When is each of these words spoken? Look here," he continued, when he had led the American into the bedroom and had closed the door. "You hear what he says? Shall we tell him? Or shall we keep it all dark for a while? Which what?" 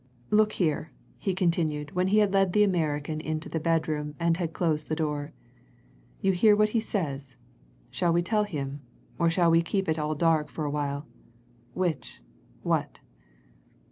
Look 0.31 0.53
here," 0.53 0.91
he 1.19 1.35
continued, 1.35 1.91
when 1.93 2.07
he 2.07 2.17
had 2.17 2.33
led 2.33 2.53
the 2.53 2.63
American 2.63 3.21
into 3.21 3.49
the 3.49 3.59
bedroom 3.59 4.15
and 4.19 4.35
had 4.37 4.51
closed 4.51 4.89
the 4.89 4.95
door. 4.95 5.31
"You 6.21 6.31
hear 6.31 6.55
what 6.55 6.69
he 6.69 6.79
says? 6.79 7.35
Shall 7.91 8.11
we 8.11 8.23
tell 8.23 8.45
him? 8.45 8.81
Or 9.19 9.29
shall 9.29 9.51
we 9.51 9.61
keep 9.61 9.87
it 9.87 9.99
all 9.99 10.15
dark 10.15 10.49
for 10.49 10.65
a 10.65 10.71
while? 10.71 11.07
Which 11.75 12.19
what?" 12.63 12.99